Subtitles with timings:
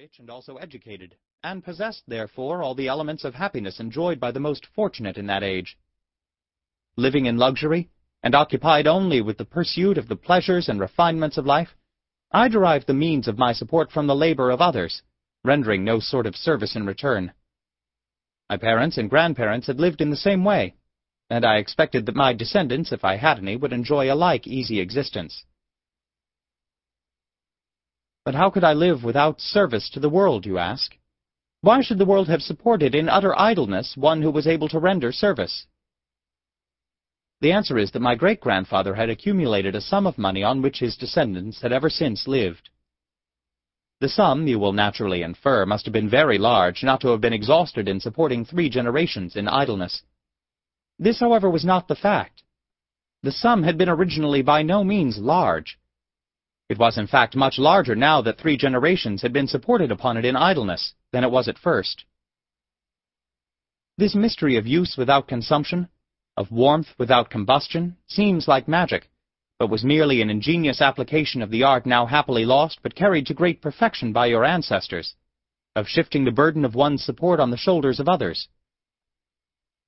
[0.00, 1.14] rich and also educated,
[1.44, 5.42] and possessed, therefore, all the elements of happiness enjoyed by the most fortunate in that
[5.42, 5.76] age.
[6.96, 7.90] Living in luxury,
[8.22, 11.76] and occupied only with the pursuit of the pleasures and refinements of life,
[12.32, 15.02] I derived the means of my support from the labor of others,
[15.44, 17.34] rendering no sort of service in return.
[18.48, 20.76] My parents and grandparents had lived in the same way,
[21.28, 24.80] and I expected that my descendants, if I had any, would enjoy a like easy
[24.80, 25.44] existence.
[28.24, 30.96] But how could I live without service to the world, you ask?
[31.62, 35.12] Why should the world have supported in utter idleness one who was able to render
[35.12, 35.66] service?
[37.40, 40.96] The answer is that my great-grandfather had accumulated a sum of money on which his
[40.96, 42.68] descendants had ever since lived.
[44.00, 47.32] The sum, you will naturally infer, must have been very large, not to have been
[47.32, 50.02] exhausted in supporting three generations in idleness.
[50.98, 52.42] This, however, was not the fact.
[53.22, 55.78] The sum had been originally by no means large.
[56.70, 60.24] It was in fact much larger now that three generations had been supported upon it
[60.24, 62.04] in idleness than it was at first.
[63.98, 65.88] This mystery of use without consumption,
[66.36, 69.10] of warmth without combustion, seems like magic,
[69.58, 73.34] but was merely an ingenious application of the art now happily lost but carried to
[73.34, 75.16] great perfection by your ancestors,
[75.74, 78.46] of shifting the burden of one's support on the shoulders of others.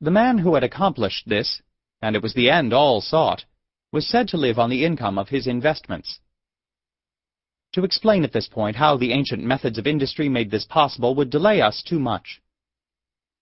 [0.01, 1.63] The man who had accomplished this,
[2.03, 3.45] and it was the end all sought,
[3.93, 6.19] was said to live on the income of his investments.
[7.73, 11.31] To explain at this point how the ancient methods of industry made this possible would
[11.31, 12.43] delay us too much.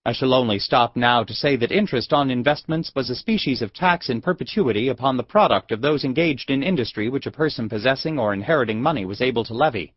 [0.05, 3.75] I shall only stop now to say that interest on investments was a species of
[3.75, 8.19] tax in perpetuity upon the product of those engaged in industry which a person possessing
[8.19, 9.95] or inheriting money was able to levy.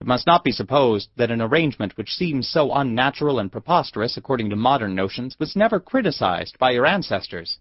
[0.00, 4.50] It must not be supposed that an arrangement which seems so unnatural and preposterous according
[4.50, 7.58] to modern notions was never criticized by your ancestors.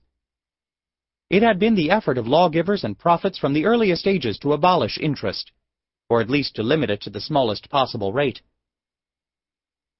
[1.34, 5.00] It had been the effort of lawgivers and prophets from the earliest ages to abolish
[5.00, 5.52] interest,
[6.08, 8.44] or at least to limit it to the smallest possible rate.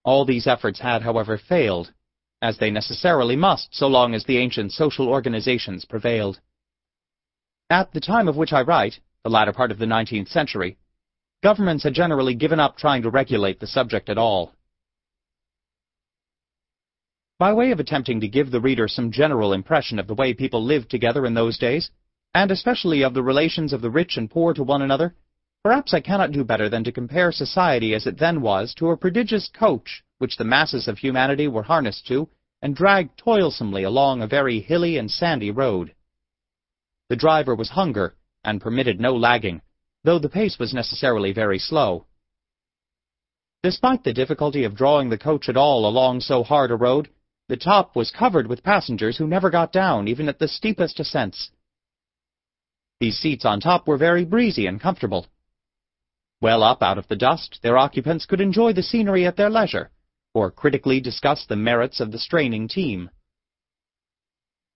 [0.04, 1.92] All these efforts had, however, failed,
[2.40, 6.40] as they necessarily must so long as the ancient social organizations prevailed.
[7.68, 10.78] At the time of which I write, the latter part of the 19th century,
[11.42, 14.54] governments had generally given up trying to regulate the subject at all.
[17.40, 20.64] By way of attempting to give the reader some general impression of the way people
[20.64, 21.92] lived together in those days,
[22.34, 25.16] and especially of the relations of the rich and poor to one another,
[25.64, 28.98] Perhaps I cannot do better than to compare society as it then was to a
[28.98, 32.28] prodigious coach which the masses of humanity were harnessed to
[32.62, 35.96] and dragged toilsomely along a very hilly and sandy road.
[37.08, 39.62] The driver was hunger and permitted no lagging,
[40.04, 42.08] though the pace was necessarily very slow.
[43.64, 47.10] Despite the difficulty of drawing the coach at all along so hard a road,
[47.54, 51.52] the top was covered with passengers who never got down, even at the steepest ascents.
[53.00, 55.28] These seats on top were very breezy and comfortable,
[56.42, 59.92] well up out of the dust, their occupants could enjoy the scenery at their leisure,
[60.34, 63.12] or critically discuss the merits of the straining team.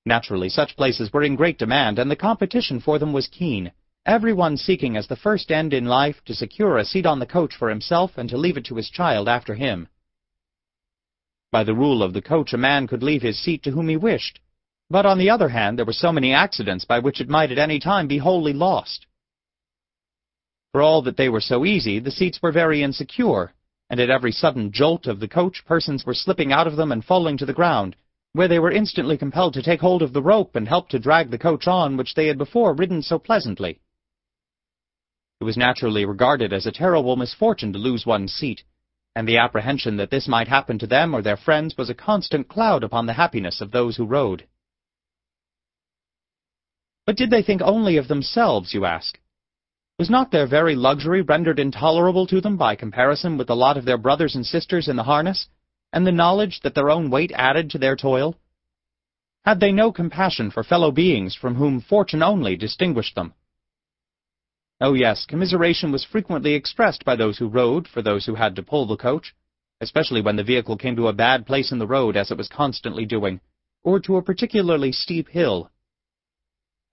[0.06, 3.72] Naturally, such places were in great demand, and the competition for them was keen,
[4.06, 7.56] everyone seeking as the first end in life to secure a seat on the coach
[7.56, 9.88] for himself and to leave it to his child after him.
[11.52, 13.96] By the rule of the coach a man could leave his seat to whom he
[13.96, 14.42] wished,
[14.90, 17.58] but on the other hand there were so many accidents by which it might at
[17.58, 19.08] any time be wholly lost.
[20.74, 23.54] For all that they were so easy, the seats were very insecure,
[23.90, 27.04] and at every sudden jolt of the coach persons were slipping out of them and
[27.04, 27.96] falling to the ground,
[28.34, 31.32] where they were instantly compelled to take hold of the rope and help to drag
[31.32, 33.80] the coach on which they had before ridden so pleasantly.
[35.40, 38.64] It was naturally regarded as a terrible misfortune to lose one's seat,
[39.18, 42.48] and the apprehension that this might happen to them or their friends was a constant
[42.48, 44.46] cloud upon the happiness of those who rode.
[47.08, 49.20] But did they think only of themselves, you ask?
[49.98, 53.86] Was not their very luxury rendered intolerable to them by comparison with the lot of
[53.86, 55.48] their brothers and sisters in the harness,
[55.92, 58.36] and the knowledge that their own weight added to their toil?
[59.46, 63.34] Had they no compassion for fellow beings from whom fortune only distinguished them?
[64.80, 68.64] Oh yes, commiseration was frequently expressed by those who rode for those who had to
[68.64, 69.34] pull the coach,
[69.82, 72.48] especially when the vehicle came to a bad place in the road as it was
[72.48, 73.42] constantly doing,
[73.84, 75.72] or to a particularly steep hill.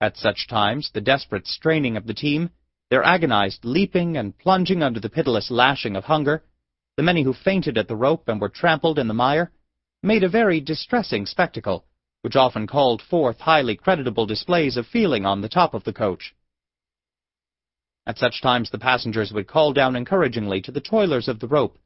[0.01, 2.49] At such times, the desperate straining of the team
[2.89, 6.43] their agonized leaping and plunging under the pitiless lashing of hunger,
[6.97, 9.51] the many who fainted at the rope and were trampled in the mire,
[10.03, 11.85] made a very distressing spectacle,
[12.21, 16.35] which often called forth highly creditable displays of feeling on the top of the coach.
[18.07, 21.77] At such times the passengers would call down encouragingly to the toilers of the rope,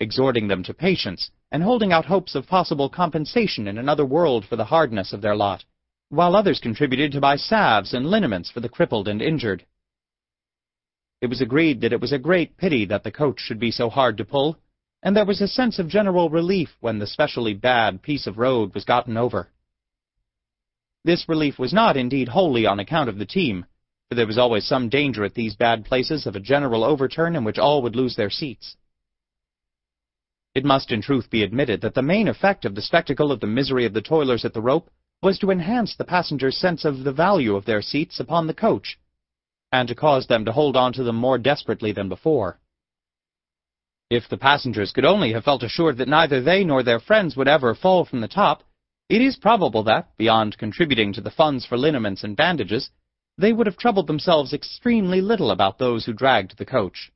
[0.00, 4.56] exhorting them to patience and holding out hopes of possible compensation in another world for
[4.56, 5.64] the hardness of their lot,
[6.08, 9.64] while others contributed to buy salves and liniments for the crippled and injured.
[11.20, 13.90] It was agreed that it was a great pity that the coach should be so
[13.90, 14.58] hard to pull,
[15.02, 18.74] and there was a sense of general relief when the specially bad piece of road
[18.74, 19.48] was gotten over.
[21.04, 23.66] This relief was not, indeed, wholly on account of the team,
[24.10, 27.58] there was always some danger at these bad places of a general overturn in which
[27.58, 28.76] all would lose their seats.
[30.52, 33.46] It must in truth be admitted that the main effect of the spectacle of the
[33.46, 34.90] misery of the toilers at the rope
[35.22, 38.98] was to enhance the passengers' sense of the value of their seats upon the coach,
[39.70, 42.58] and to cause them to hold on to them more desperately than before.
[44.10, 47.46] If the passengers could only have felt assured that neither they nor their friends would
[47.46, 48.64] ever fall from the top,
[49.08, 52.90] it is probable that, beyond contributing to the funds for liniments and bandages,
[53.38, 57.12] they would have troubled themselves extremely little about those who dragged the coach.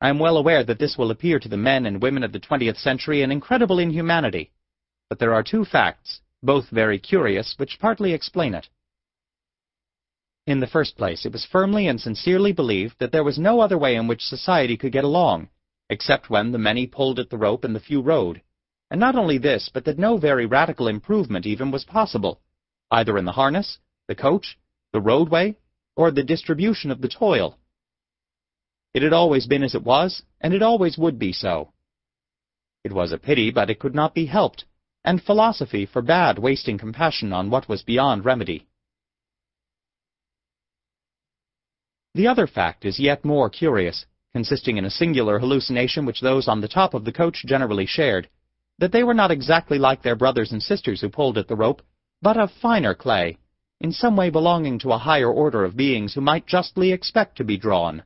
[0.00, 2.38] I am well aware that this will appear to the men and women of the
[2.38, 4.50] twentieth century an incredible inhumanity,
[5.08, 8.68] but there are two facts, both very curious, which partly explain it.
[10.46, 13.78] In the first place, it was firmly and sincerely believed that there was no other
[13.78, 15.48] way in which society could get along,
[15.88, 18.42] except when the many pulled at the rope and the few rode.
[18.90, 22.40] And not only this, but that no very radical improvement even was possible,
[22.90, 23.78] either in the harness,
[24.08, 24.58] the coach,
[24.92, 25.56] the roadway,
[25.96, 27.58] or the distribution of the toil.
[28.94, 31.72] It had always been as it was, and it always would be so.
[32.84, 34.64] It was a pity, but it could not be helped,
[35.04, 38.66] and philosophy forbade wasting compassion on what was beyond remedy.
[42.14, 46.60] The other fact is yet more curious, consisting in a singular hallucination which those on
[46.60, 48.28] the top of the coach generally shared,
[48.78, 51.82] that they were not exactly like their brothers and sisters who pulled at the rope,
[52.26, 53.38] but of finer clay,
[53.80, 57.44] in some way belonging to a higher order of beings who might justly expect to
[57.44, 58.02] be drawn.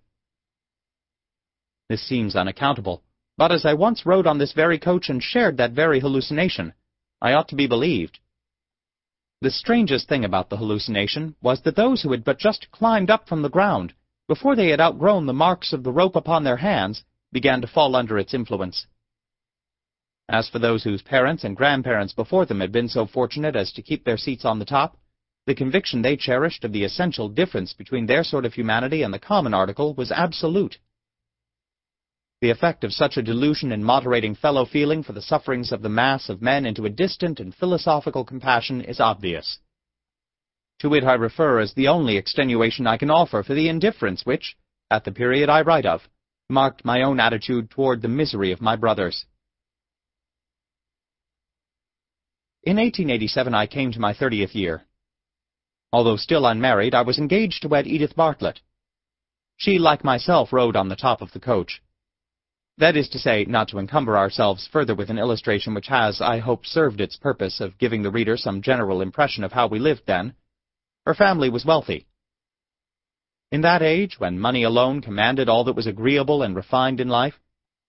[1.89, 3.03] This seems unaccountable,
[3.39, 6.75] but as I once rode on this very coach and shared that very hallucination,
[7.23, 8.19] I ought to be believed.
[9.41, 13.27] The strangest thing about the hallucination was that those who had but just climbed up
[13.27, 13.95] from the ground
[14.29, 17.97] before they had outgrown the marks of the rope upon their hands, began to fall
[17.97, 18.87] under its influence.
[20.33, 23.83] As for those whose parents and grandparents before them had been so fortunate as to
[23.83, 24.97] keep their seats on the top,
[25.47, 29.19] the conviction they cherished of the essential difference between their sort of humanity and the
[29.19, 30.79] common article was absolute.
[32.41, 35.89] The effect of such a delusion in moderating fellow feeling for the sufferings of the
[35.89, 39.59] mass of men into a distant and philosophical compassion is obvious.
[40.79, 44.57] To it I refer as the only extenuation I can offer for the indifference which,
[44.93, 46.09] at the period I write of,
[46.49, 49.27] marked my own attitude toward the misery of my brothers.
[52.63, 54.83] In 1887 I came to my thirtieth year.
[55.93, 58.61] Although still unmarried, I was engaged to wed Edith Bartlett.
[59.57, 61.83] She, like myself, rode on the top of the coach.
[62.77, 66.39] That is to say, not to encumber ourselves further with an illustration which has, I
[66.39, 70.03] hope, served its purpose of giving the reader some general impression of how we lived
[70.07, 70.35] then,
[71.07, 72.09] her family was wealthy.
[73.51, 77.41] In that age, when money alone commanded all that was agreeable and refined in life,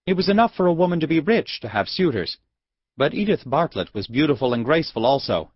[0.06, 2.38] it was enough for a woman to be rich to have suitors,
[2.98, 5.52] but Edith Bartlett was beautiful and graceful also.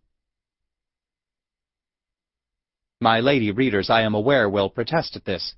[3.02, 5.54] My lady readers, I am aware, will protest at this.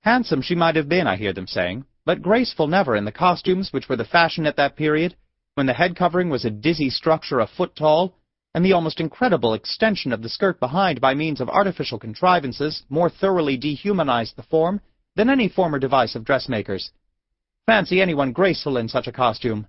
[0.00, 3.72] Handsome she might have been, I hear them saying, but graceful never in the costumes
[3.72, 5.16] which were the fashion at that period,
[5.54, 8.14] when the head covering was a dizzy structure a foot tall,
[8.54, 13.10] and the almost incredible extension of the skirt behind by means of artificial contrivances more
[13.10, 14.80] thoroughly dehumanized the form
[15.16, 16.90] than any former device of dressmakers.
[17.66, 19.66] Fancy anyone graceful in such a costume.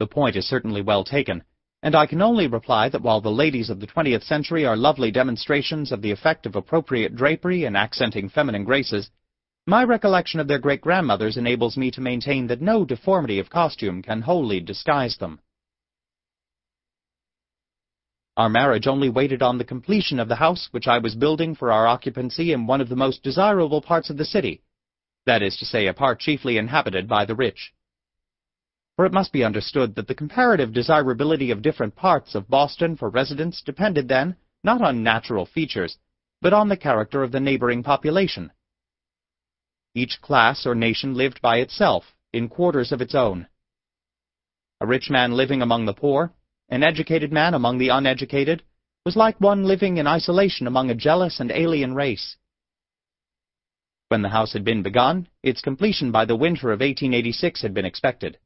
[0.00, 1.44] The point is certainly well taken,
[1.82, 5.10] and I can only reply that while the ladies of the twentieth century are lovely
[5.10, 9.10] demonstrations of the effect of appropriate drapery in accenting feminine graces,
[9.66, 14.22] my recollection of their great-grandmothers enables me to maintain that no deformity of costume can
[14.22, 15.38] wholly disguise them.
[18.38, 21.70] Our marriage only waited on the completion of the house which I was building for
[21.70, 24.62] our occupancy in one of the most desirable parts of the city,
[25.26, 27.74] that is to say, a part chiefly inhabited by the rich.
[29.00, 33.08] For it must be understood that the comparative desirability of different parts of Boston for
[33.08, 35.96] residence depended then, not on natural features,
[36.42, 38.52] but on the character of the neighboring population.
[39.94, 43.48] Each class or nation lived by itself, in quarters of its own.
[44.82, 46.34] A rich man living among the poor,
[46.68, 48.64] an educated man among the uneducated,
[49.06, 52.36] was like one living in isolation among a jealous and alien race.
[54.08, 57.86] When the house had been begun, its completion by the winter of 1886 had been
[57.86, 58.36] expected.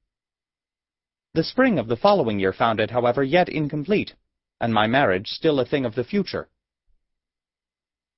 [1.34, 4.14] The spring of the following year found it, however, yet incomplete,
[4.60, 6.48] and my marriage still a thing of the future.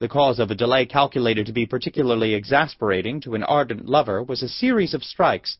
[0.00, 4.42] The cause of a delay calculated to be particularly exasperating to an ardent lover was
[4.42, 5.56] a series of strikes,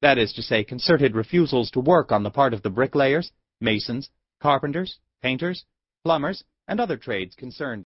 [0.00, 4.08] that is to say, concerted refusals to work on the part of the bricklayers, masons,
[4.40, 5.64] carpenters, painters,
[6.04, 7.86] plumbers, and other trades concerned.